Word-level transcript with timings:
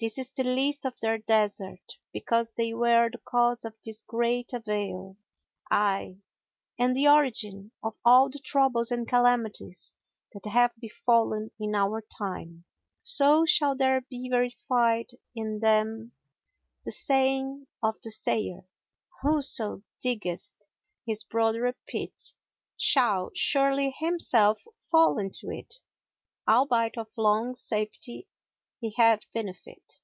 This 0.00 0.16
is 0.16 0.30
the 0.30 0.44
least 0.44 0.84
of 0.84 0.94
their 1.00 1.18
desert, 1.18 1.94
because 2.12 2.52
they 2.52 2.72
were 2.72 3.10
the 3.10 3.18
cause 3.18 3.64
of 3.64 3.74
this 3.84 4.00
great 4.00 4.52
avail, 4.52 5.16
ay, 5.72 6.18
and 6.78 6.94
the 6.94 7.08
origin 7.08 7.72
of 7.82 7.96
all 8.04 8.30
the 8.30 8.38
troubles 8.38 8.92
and 8.92 9.08
calamities 9.08 9.92
that 10.32 10.48
have 10.50 10.70
befallen 10.80 11.50
in 11.58 11.74
our 11.74 12.00
time; 12.00 12.64
so 13.02 13.44
shall 13.44 13.74
there 13.74 14.02
be 14.02 14.28
verified 14.30 15.10
in 15.34 15.58
them 15.58 16.12
the 16.84 16.92
saying 16.92 17.66
of 17.82 17.96
the 18.04 18.12
Sayer, 18.12 18.68
'Whoso 19.22 19.82
diggeth 20.00 20.64
his 21.06 21.24
brother 21.24 21.66
a 21.66 21.74
pit 21.88 22.34
shall 22.76 23.32
surely 23.34 23.90
himself 23.90 24.62
fall 24.78 25.18
into 25.18 25.50
it, 25.50 25.74
albeit 26.48 26.96
of 26.96 27.10
long 27.16 27.56
safety 27.56 28.28
he 28.80 28.92
have 28.92 29.20
benefit.'" 29.34 29.90